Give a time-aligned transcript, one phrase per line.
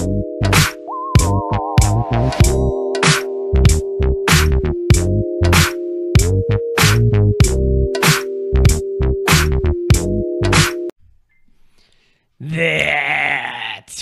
[0.00, 0.08] That's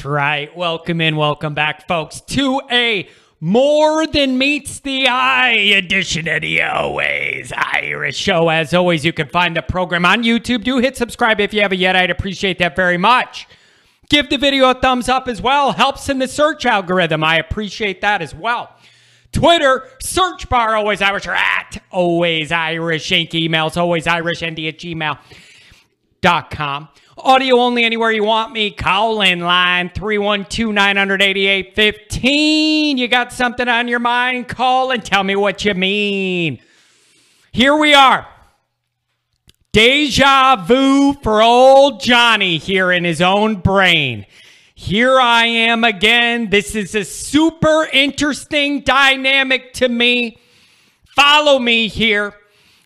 [0.04, 0.56] right.
[0.56, 3.08] Welcome in, welcome back, folks, to a
[3.40, 8.48] more than meets the eye edition of the Always Irish Show.
[8.48, 10.62] As always, you can find the program on YouTube.
[10.62, 11.96] Do hit subscribe if you haven't yet.
[11.96, 13.48] I'd appreciate that very much.
[14.08, 15.72] Give the video a thumbs up as well.
[15.72, 17.22] Helps in the search algorithm.
[17.22, 18.74] I appreciate that as well.
[19.32, 23.30] Twitter, search bar always Irish or at always Irish Inc.
[23.30, 25.18] Emails always Irish ND at gmail.com.
[27.18, 28.70] Audio only anywhere you want me.
[28.70, 32.96] Call in line 312 988 15.
[32.96, 34.48] You got something on your mind?
[34.48, 36.60] Call and tell me what you mean.
[37.52, 38.26] Here we are.
[39.78, 44.26] Deja vu for old Johnny here in his own brain.
[44.74, 46.50] Here I am again.
[46.50, 50.38] This is a super interesting dynamic to me.
[51.14, 52.34] Follow me here.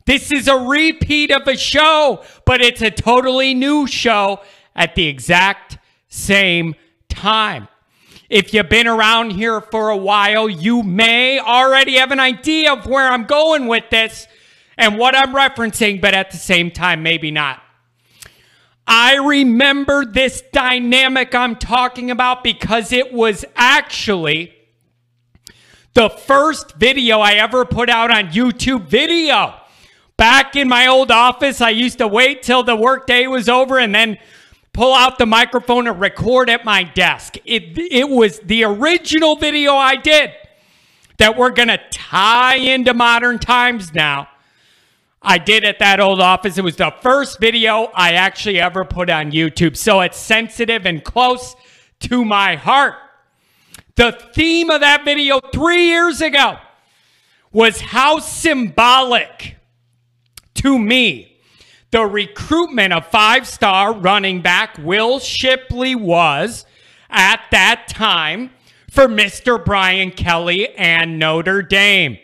[0.05, 4.41] This is a repeat of a show, but it's a totally new show
[4.77, 5.79] at the exact
[6.11, 6.75] same
[7.09, 7.69] time.
[8.29, 12.85] If you've been around here for a while, you may already have an idea of
[12.85, 14.27] where I'm going with this
[14.83, 17.63] and what I'm referencing, but at the same time, maybe not.
[18.85, 24.53] I remember this dynamic I'm talking about because it was actually
[25.95, 29.55] the first video I ever put out on YouTube video.
[30.17, 33.95] Back in my old office, I used to wait till the workday was over and
[33.95, 34.19] then
[34.73, 37.37] pull out the microphone and record at my desk.
[37.45, 40.33] It, it was the original video I did
[41.19, 44.27] that we're going to tie into modern times now.
[45.23, 46.59] I did at that old office.
[46.59, 49.77] It was the first video I actually ever put on YouTube.
[49.77, 51.55] So it's sensitive and close
[52.01, 52.95] to my heart.
[53.95, 56.56] The theme of that video three years ago
[57.53, 59.56] was how symbolic
[60.55, 61.41] to me,
[61.91, 66.64] the recruitment of five star running back Will Shipley was
[67.11, 68.51] at that time
[68.91, 69.63] for Mr.
[69.63, 72.18] Brian Kelly and Notre Dame.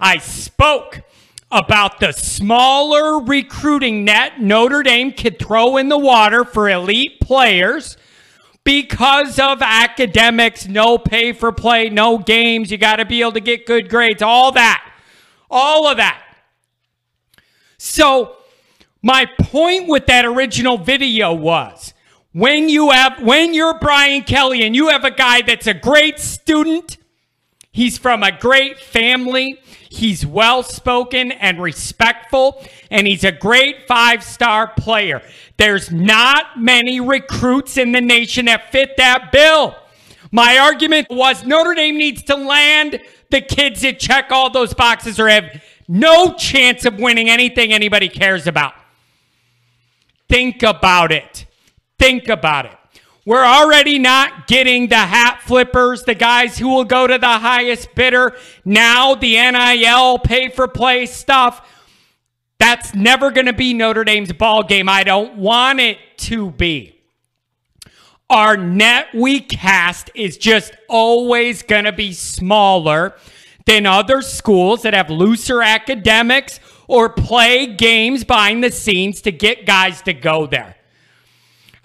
[0.00, 1.02] I spoke
[1.50, 7.96] about the smaller recruiting net Notre Dame could throw in the water for elite players
[8.64, 13.40] because of academics, no pay for play, no games, you got to be able to
[13.40, 14.92] get good grades, all that.
[15.48, 16.20] All of that.
[17.78, 18.36] So,
[19.02, 21.94] my point with that original video was
[22.32, 26.18] when you have when you're Brian Kelly and you have a guy that's a great
[26.18, 26.96] student,
[27.70, 29.60] he's from a great family,
[29.96, 35.22] he's well spoken and respectful, and he's a great five-star player.
[35.56, 39.74] There's not many recruits in the nation that fit that bill.
[40.30, 45.18] My argument was Notre Dame needs to land the kids that check all those boxes
[45.18, 48.74] or have no chance of winning anything anybody cares about.
[50.28, 51.46] Think about it.
[51.98, 52.76] Think about it.
[53.26, 57.92] We're already not getting the hat flippers, the guys who will go to the highest
[57.96, 58.36] bidder.
[58.64, 61.68] Now, the NIL pay for play stuff.
[62.60, 64.88] That's never going to be Notre Dame's ball game.
[64.88, 67.00] I don't want it to be.
[68.30, 73.16] Our net we cast is just always going to be smaller
[73.66, 79.66] than other schools that have looser academics or play games behind the scenes to get
[79.66, 80.75] guys to go there.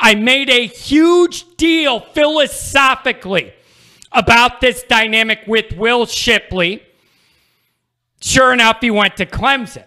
[0.02, 3.54] I made a huge deal philosophically
[4.12, 6.84] about this dynamic with Will Shipley.
[8.20, 9.86] Sure enough, he went to Clemson.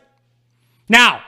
[0.89, 1.23] Now,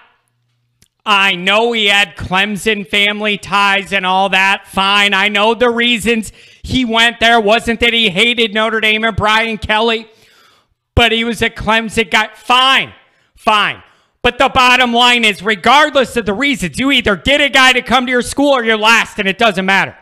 [1.04, 4.66] I know he had Clemson family ties and all that.
[4.66, 5.12] Fine.
[5.12, 6.32] I know the reasons
[6.62, 10.08] he went there wasn't that he hated Notre Dame or Brian Kelly
[10.96, 12.30] but he was a Clemson guy.
[12.34, 12.92] Fine,
[13.36, 13.80] fine.
[14.26, 17.80] But the bottom line is, regardless of the reasons, you either get a guy to
[17.80, 19.96] come to your school or you're last, and it doesn't matter.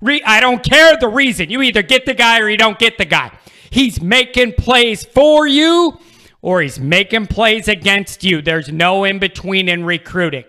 [0.00, 1.48] Re- I don't care the reason.
[1.48, 3.30] You either get the guy or you don't get the guy.
[3.70, 5.96] He's making plays for you
[6.42, 8.42] or he's making plays against you.
[8.42, 10.42] There's no in between in recruiting.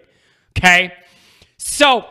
[0.57, 0.91] Okay?
[1.57, 2.03] So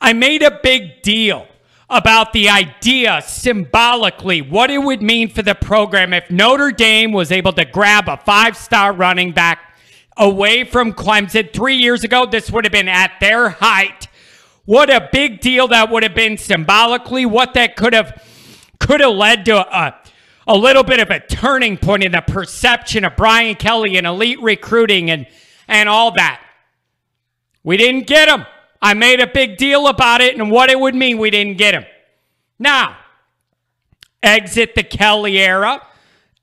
[0.00, 1.48] I made a big deal
[1.90, 7.30] about the idea symbolically, what it would mean for the program if Notre Dame was
[7.30, 9.76] able to grab a five star running back
[10.16, 11.52] away from Clemson.
[11.52, 14.08] Three years ago, this would have been at their height.
[14.64, 18.22] What a big deal that would have been symbolically, what that could have
[18.78, 19.94] could have led to a,
[20.46, 24.40] a little bit of a turning point in the perception of Brian Kelly and elite
[24.40, 25.26] recruiting and,
[25.68, 26.40] and all that.
[27.62, 28.44] We didn't get him.
[28.84, 31.72] I made a big deal about it and what it would mean we didn't get
[31.72, 31.86] him.
[32.58, 32.98] Now,
[34.22, 35.80] exit the Kelly era,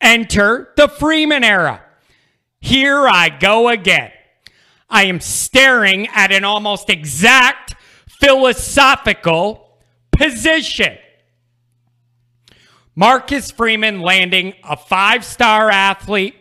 [0.01, 1.83] enter the Freeman era.
[2.59, 4.11] Here I go again.
[4.89, 7.75] I am staring at an almost exact
[8.07, 9.77] philosophical
[10.11, 10.97] position.
[12.95, 16.33] Marcus Freeman landing a five star athlete,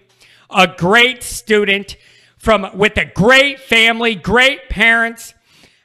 [0.49, 1.99] a great student
[2.39, 5.35] from with a great family, great parents,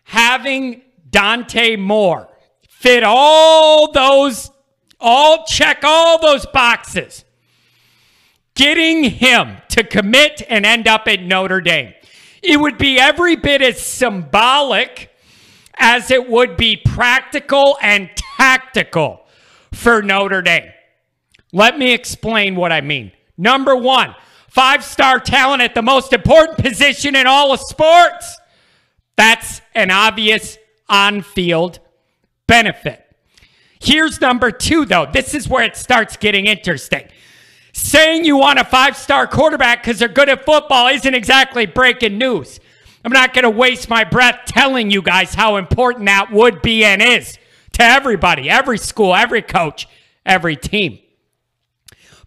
[0.06, 2.30] having Dante Moore
[2.70, 4.50] fit all those,
[5.00, 7.26] all check all those boxes.
[8.56, 11.94] Getting him to commit and end up at Notre Dame.
[12.42, 15.12] It would be every bit as symbolic
[15.78, 19.26] as it would be practical and tactical
[19.74, 20.72] for Notre Dame.
[21.52, 23.12] Let me explain what I mean.
[23.38, 24.16] Number one,
[24.50, 28.38] five star talent at the most important position in all of sports.
[29.18, 30.58] That's an obvious
[30.90, 31.80] on field
[32.48, 33.02] benefit.
[33.80, 35.08] Here's number two, though.
[35.12, 37.08] This is where it starts getting interesting.
[37.74, 42.18] Saying you want a five star quarterback because they're good at football isn't exactly breaking
[42.18, 42.60] news.
[43.04, 46.84] I'm not going to waste my breath telling you guys how important that would be
[46.84, 47.38] and is
[47.74, 49.88] to everybody, every school, every coach,
[50.26, 50.98] every team.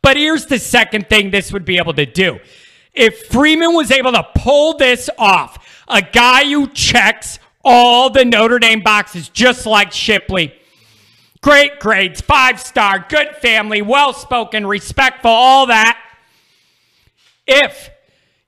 [0.03, 2.39] But here's the second thing this would be able to do.
[2.93, 8.59] If Freeman was able to pull this off, a guy who checks all the Notre
[8.59, 10.55] Dame boxes, just like Shipley,
[11.41, 15.99] Great grades, five star, good family, well spoken, respectful, all that.
[17.47, 17.91] If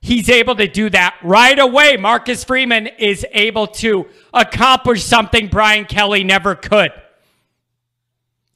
[0.01, 5.85] he's able to do that right away, Marcus Freeman is able to accomplish something Brian
[5.85, 6.91] Kelly never could.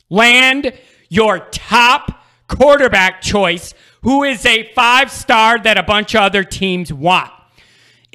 [0.09, 0.73] Land
[1.07, 6.91] your top quarterback choice, who is a five star that a bunch of other teams
[6.91, 7.31] want.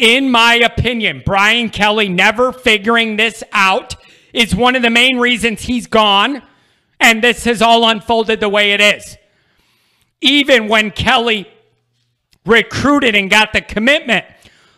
[0.00, 3.96] In my opinion, Brian Kelly never figuring this out
[4.32, 6.42] is one of the main reasons he's gone,
[6.98, 9.18] and this has all unfolded the way it is.
[10.22, 11.46] Even when Kelly
[12.46, 14.24] recruited and got the commitment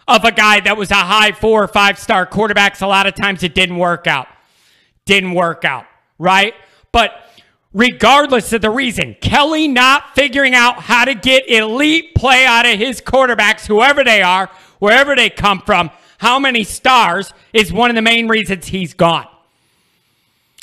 [0.09, 3.15] of a guy that was a high four or five star quarterbacks, a lot of
[3.15, 4.27] times it didn't work out.
[5.05, 5.87] Didn't work out,
[6.19, 6.55] right?
[6.91, 7.13] But
[7.73, 12.77] regardless of the reason, Kelly not figuring out how to get elite play out of
[12.77, 14.51] his quarterbacks, whoever they are,
[14.83, 19.29] wherever they come from, how many stars is one of the main reasons he's gone.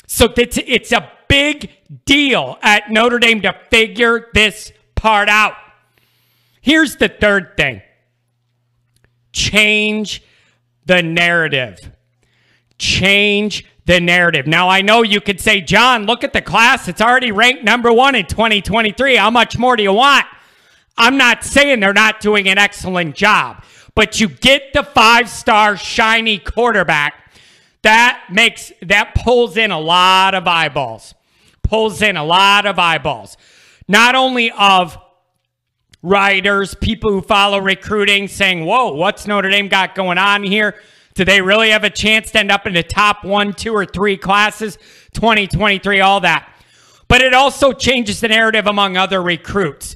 [0.06, 1.70] So it's, it's a big
[2.04, 5.54] deal at Notre Dame to figure this part out.
[6.60, 7.80] Here's the third thing
[9.32, 10.22] change
[10.84, 11.78] the narrative.
[12.76, 14.46] Change the narrative.
[14.46, 16.88] Now, I know you could say, John, look at the class.
[16.88, 19.16] It's already ranked number one in 2023.
[19.16, 20.26] How much more do you want?
[21.00, 23.64] I'm not saying they're not doing an excellent job,
[24.00, 27.34] but you get the five star shiny quarterback
[27.82, 31.14] that makes that pulls in a lot of eyeballs.
[31.62, 33.36] Pulls in a lot of eyeballs.
[33.88, 34.96] Not only of
[36.02, 40.76] writers, people who follow recruiting saying, Whoa, what's Notre Dame got going on here?
[41.12, 43.84] Do they really have a chance to end up in the top one, two, or
[43.84, 44.78] three classes?
[45.12, 46.50] 2023, all that.
[47.06, 49.94] But it also changes the narrative among other recruits.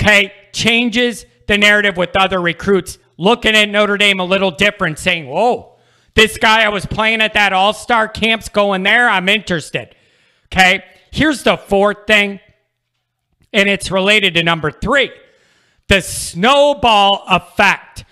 [0.00, 0.32] Okay?
[0.54, 5.76] Changes the narrative with other recruits looking at Notre Dame a little different, saying, Whoa,
[6.14, 9.08] this guy I was playing at that all star camp's going there.
[9.08, 9.94] I'm interested.
[10.46, 10.82] Okay.
[11.12, 12.40] Here's the fourth thing,
[13.52, 15.10] and it's related to number three
[15.88, 18.04] the snowball effect.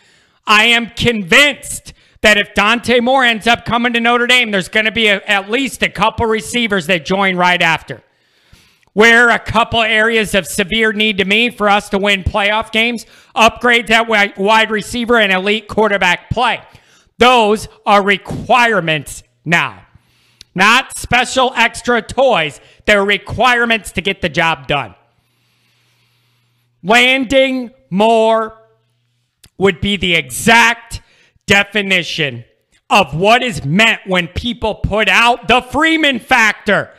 [0.46, 4.86] I am convinced that if Dante Moore ends up coming to Notre Dame, there's going
[4.86, 8.02] to be a, at least a couple receivers that join right after.
[8.94, 13.06] Where a couple areas of severe need to me for us to win playoff games,
[13.34, 16.60] upgrade that wide receiver and elite quarterback play.
[17.18, 19.82] Those are requirements now,
[20.54, 22.60] not special extra toys.
[22.86, 24.94] They're requirements to get the job done.
[26.82, 28.56] Landing Moore
[29.58, 31.02] would be the exact
[31.46, 32.44] definition
[32.88, 36.90] of what is meant when people put out the Freeman factor.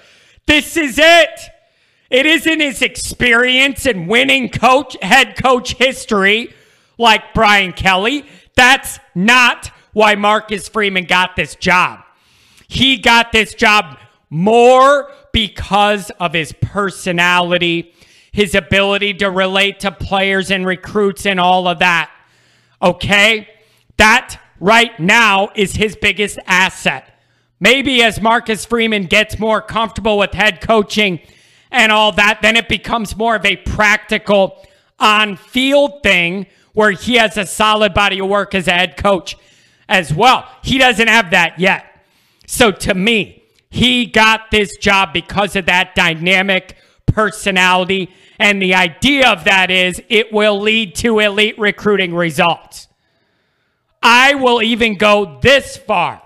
[0.46, 1.50] This is it.
[2.10, 6.54] It isn't his experience and winning coach head coach history
[6.98, 8.25] like Brian Kelly.
[8.56, 12.00] That's not why Marcus Freeman got this job.
[12.68, 13.98] He got this job
[14.30, 17.94] more because of his personality,
[18.32, 22.12] his ability to relate to players and recruits and all of that.
[22.82, 23.48] Okay?
[23.98, 27.20] That right now is his biggest asset.
[27.60, 31.20] Maybe as Marcus Freeman gets more comfortable with head coaching
[31.72, 34.66] and all that, then it becomes more of a practical
[35.00, 39.36] on field thing where he has a solid body of work as a head coach
[39.88, 40.48] as well.
[40.64, 41.86] He doesn't have that yet.
[42.48, 48.10] So to me, He got this job because of that dynamic personality.
[48.40, 52.88] And the idea of that is it will lead to elite recruiting results.
[54.02, 56.22] I will even go this far.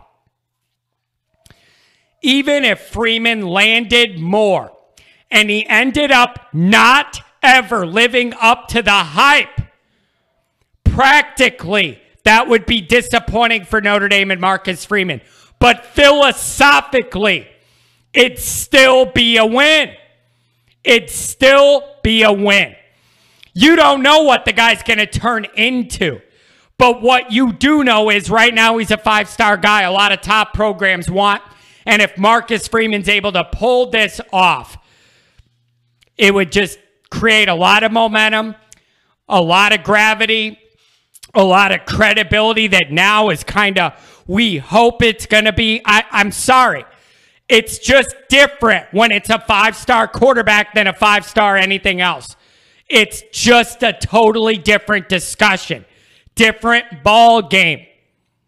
[2.21, 4.71] Even if Freeman landed Moore
[5.33, 9.59] and he ended up not ever living up to the hype,
[10.85, 15.21] practically that would be disappointing for Notre Dame and Marcus Freeman.
[15.59, 17.47] But philosophically,
[18.13, 19.91] it'd still be a win.
[20.83, 22.75] It'd still be a win.
[23.53, 26.21] You don't know what the guy's going to turn into.
[26.77, 29.81] But what you do know is right now he's a five star guy.
[29.81, 31.41] A lot of top programs want.
[31.85, 34.77] And if Marcus Freeman's able to pull this off,
[36.17, 36.79] it would just
[37.09, 38.55] create a lot of momentum,
[39.27, 40.59] a lot of gravity,
[41.33, 45.81] a lot of credibility that now is kind of, we hope it's going to be.
[45.85, 46.85] I, I'm sorry.
[47.49, 52.35] It's just different when it's a five star quarterback than a five star anything else.
[52.87, 55.85] It's just a totally different discussion,
[56.35, 57.85] different ball game.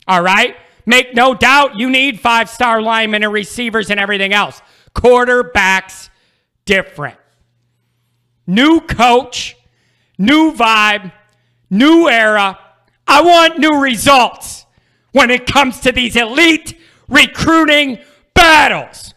[0.08, 0.56] All right?
[0.86, 4.62] Make no doubt you need five star linemen and receivers and everything else.
[4.94, 6.10] Quarterbacks,
[6.66, 7.18] different.
[8.48, 9.56] New coach,
[10.18, 11.12] new vibe,
[11.70, 12.60] new era
[13.08, 14.66] I want new results
[15.12, 18.00] when it comes to these elite recruiting
[18.34, 19.14] battles.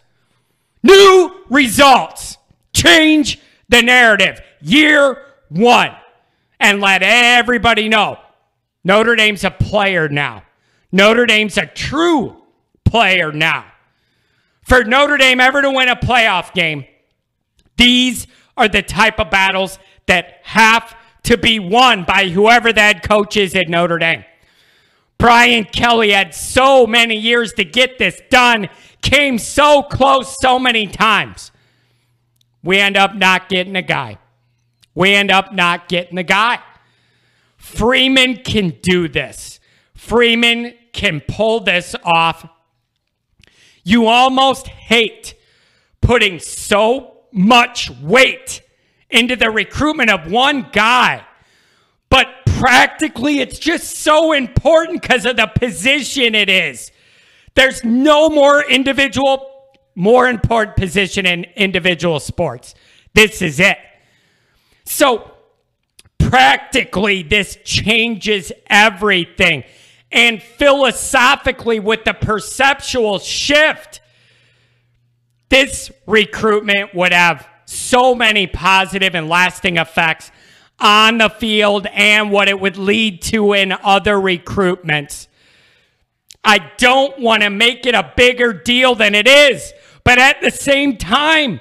[0.83, 2.37] New results.
[2.73, 4.41] Change the narrative.
[4.61, 5.95] Year one.
[6.61, 8.19] And let everybody know
[8.85, 10.43] Notre Dame's a player now.
[10.91, 12.37] Notre Dame's a true
[12.85, 13.65] player now.
[14.63, 16.85] For Notre Dame ever to win a playoff game,
[17.77, 18.27] these
[18.59, 23.55] are the type of battles that have to be won by whoever that coach is
[23.55, 24.25] at Notre Dame.
[25.19, 28.69] Brian Kelly had so many years to get this done,
[29.03, 31.51] came so close so many times.
[32.63, 34.19] We end up not getting a guy.
[34.95, 36.61] We end up not getting the guy.
[37.57, 39.61] Freeman can do this.
[39.95, 42.49] Freeman can pull this off.
[43.85, 45.35] You almost hate
[46.01, 48.63] putting so much weight
[49.11, 51.25] into the recruitment of one guy.
[52.11, 56.91] But practically, it's just so important because of the position it is.
[57.55, 59.51] There's no more individual,
[59.95, 62.75] more important position in individual sports.
[63.15, 63.79] This is it.
[64.85, 65.33] So,
[66.19, 69.65] practically, this changes everything.
[70.11, 74.01] And philosophically, with the perceptual shift,
[75.49, 80.31] this recruitment would have so many positive and lasting effects
[80.79, 85.27] on the field and what it would lead to in other recruitments.
[86.45, 89.73] I don't want to make it a bigger deal than it is,
[90.05, 91.61] but at the same time,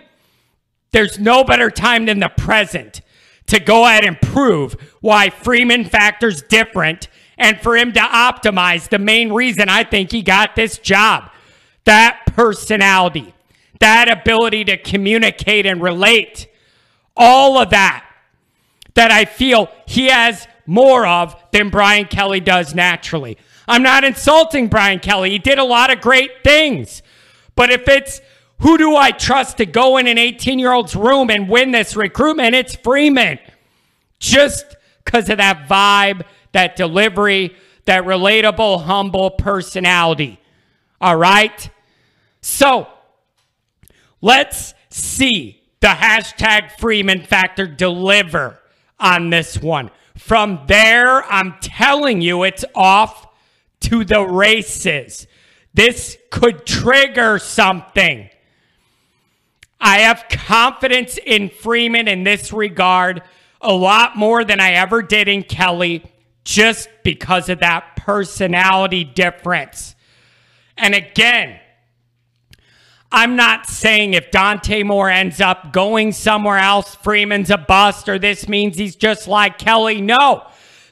[0.92, 3.02] there's no better time than the present
[3.48, 9.00] to go ahead and prove why Freeman factors different and for him to optimize the
[9.00, 11.30] main reason I think he got this job.
[11.86, 13.34] That personality
[13.80, 16.48] that ability to communicate and relate,
[17.16, 18.06] all of that,
[18.96, 23.38] that I feel he has more of than Brian Kelly does naturally.
[23.68, 25.32] I'm not insulting Brian Kelly.
[25.32, 27.02] He did a lot of great things.
[27.56, 28.22] But if it's
[28.60, 31.96] who do I trust to go in an 18 year old's room and win this
[31.96, 33.40] recruitment, it's Freeman.
[34.20, 37.56] Just because of that vibe, that delivery,
[37.86, 40.40] that relatable, humble personality.
[41.00, 41.70] All right?
[42.42, 42.88] So,
[44.22, 48.60] Let's see the hashtag Freeman Factor deliver
[49.00, 49.92] on this one.
[50.18, 53.28] From there, I'm telling you, it's off
[53.82, 55.28] to the races.
[55.74, 58.30] This could trigger something.
[59.80, 63.22] I have confidence in Freeman in this regard
[63.62, 66.04] a lot more than I ever did in Kelly
[66.44, 69.96] just because of that personality difference.
[70.78, 71.60] And again,
[73.12, 78.20] I'm not saying if Dante Moore ends up going somewhere else, Freeman's a bust, or
[78.20, 80.02] this means he's just like Kelly.
[80.02, 80.46] No,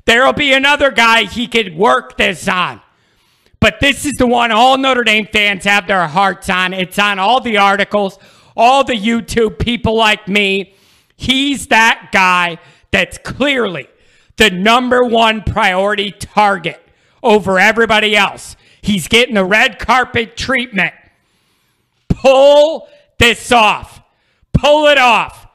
[0.05, 2.81] there'll be another guy he could work this on.
[3.60, 6.74] But this is the one all Notre Dame fans have their hearts on.
[6.74, 8.17] It's on all the articles,
[8.55, 10.75] all the YouTube people like me.
[11.17, 12.60] He's that guy
[12.91, 13.88] that's clearly
[14.38, 16.81] the number one priority target
[17.24, 18.55] over everybody else.
[18.81, 20.93] He's getting the red carpet treatment.
[22.15, 22.88] Pull
[23.19, 24.01] this off.
[24.53, 25.48] Pull it off.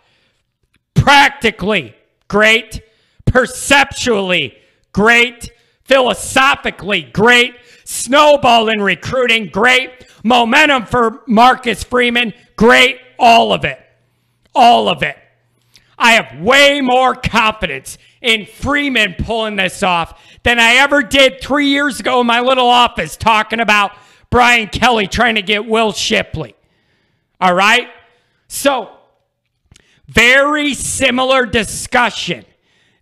[0.94, 1.94] Practically
[2.28, 2.82] great.
[3.24, 4.56] Perceptually
[4.92, 5.50] great.
[5.84, 7.56] Philosophically great.
[7.84, 9.90] snowball in recruiting, great.
[10.22, 13.00] Momentum for Marcus Freeman, great.
[13.18, 13.80] All of it.
[14.54, 15.16] All of it.
[15.98, 21.68] I have way more confidence in Freeman pulling this off than I ever did three
[21.68, 23.92] years ago in my little office talking about
[24.30, 26.54] Brian Kelly trying to get Will Shipley.
[27.40, 27.88] All right?
[28.48, 28.90] So,
[30.06, 32.44] very similar discussion.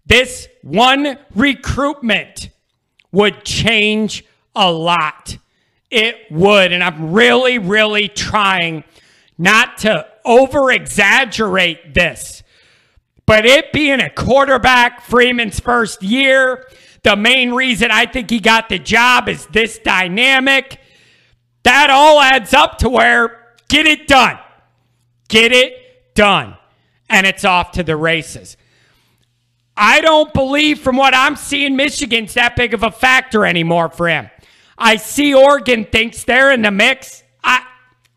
[0.06, 2.50] This one recruitment
[3.12, 5.36] would change a lot.
[5.90, 6.72] It would.
[6.72, 8.84] And I'm really, really trying
[9.36, 12.42] not to over exaggerate this.
[13.24, 16.66] But it being a quarterback, Freeman's first year,
[17.02, 20.80] the main reason I think he got the job is this dynamic.
[21.68, 24.38] That all adds up to where get it done.
[25.28, 26.56] Get it done.
[27.10, 28.56] And it's off to the races.
[29.76, 34.08] I don't believe from what I'm seeing Michigan's that big of a factor anymore for
[34.08, 34.30] him.
[34.78, 37.22] I see Oregon thinks they're in the mix.
[37.44, 37.66] I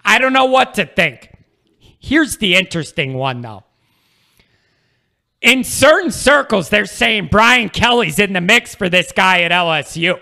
[0.06, 1.30] I don't know what to think.
[2.00, 3.66] Here's the interesting one though.
[5.42, 10.22] In certain circles, they're saying Brian Kelly's in the mix for this guy at LSU.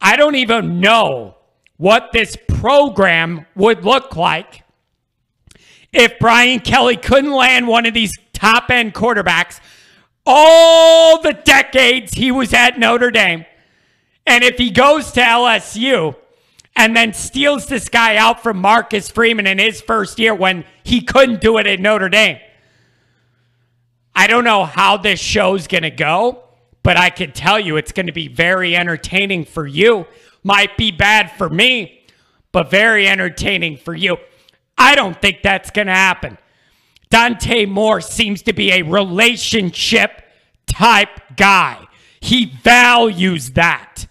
[0.00, 1.36] I don't even know
[1.76, 4.64] what this program would look like
[5.92, 9.60] if Brian Kelly couldn't land one of these top end quarterbacks
[10.30, 13.46] all the decades he was at Notre Dame.
[14.26, 16.14] And if he goes to LSU
[16.76, 21.00] and then steals this guy out from Marcus Freeman in his first year when he
[21.00, 22.38] couldn't do it at Notre Dame,
[24.14, 26.42] I don't know how this show's going to go,
[26.82, 30.06] but I can tell you it's going to be very entertaining for you.
[30.42, 32.04] Might be bad for me,
[32.52, 34.16] but very entertaining for you.
[34.76, 36.38] I don't think that's going to happen.
[37.10, 40.22] Dante Moore seems to be a relationship
[40.66, 41.86] type guy.
[42.20, 44.06] He values that.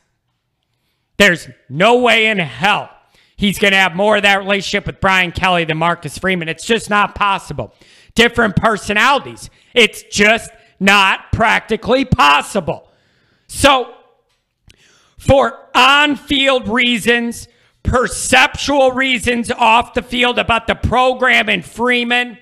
[1.17, 2.89] There's no way in hell
[3.37, 6.49] he's going to have more of that relationship with Brian Kelly than Marcus Freeman.
[6.49, 7.73] It's just not possible.
[8.15, 9.49] Different personalities.
[9.73, 12.89] It's just not practically possible.
[13.47, 13.93] So,
[15.17, 17.47] for on field reasons,
[17.83, 22.37] perceptual reasons off the field about the program and Freeman,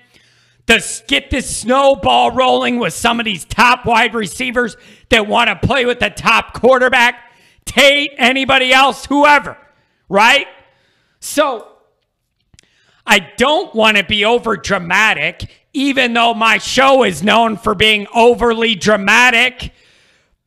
[0.66, 4.76] to get this snowball rolling with some of these top wide receivers
[5.10, 7.22] that want to play with the top quarterback,
[7.64, 9.56] Tate, anybody else, whoever,
[10.08, 10.46] right?
[11.20, 11.68] So
[13.06, 18.06] I don't want to be over dramatic, even though my show is known for being
[18.14, 19.72] overly dramatic,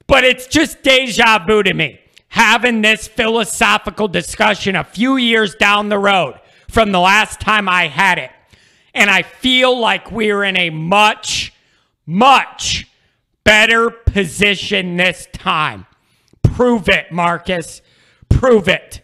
[0.08, 5.90] but it's just deja vu to me having this philosophical discussion a few years down
[5.90, 8.32] the road from the last time I had it.
[8.94, 11.54] And I feel like we're in a much,
[12.06, 12.88] much
[13.44, 15.86] better position this time.
[16.44, 17.82] Prove it, Marcus.
[18.30, 19.02] Prove it.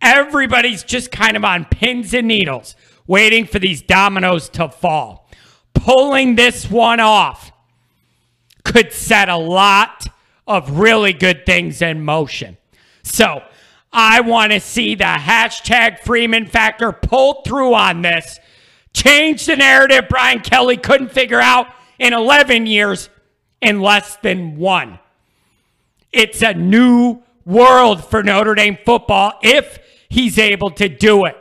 [0.00, 2.74] Everybody's just kind of on pins and needles,
[3.06, 5.21] waiting for these dominoes to fall.
[5.74, 7.52] Pulling this one off
[8.64, 10.06] could set a lot
[10.46, 12.56] of really good things in motion.
[13.02, 13.42] So
[13.92, 18.38] I want to see the hashtag Freeman factor pulled through on this
[18.92, 21.66] Change the narrative Brian Kelly couldn't figure out
[21.98, 23.08] in 11 years
[23.60, 24.98] in less than one.
[26.12, 31.36] It's a new world for Notre Dame football if he's able to do it.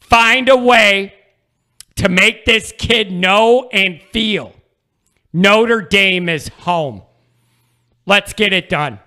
[0.00, 1.14] Find a way
[1.98, 4.52] to make this kid know and feel
[5.32, 7.02] Notre Dame is home.
[8.06, 9.00] Let's get it done.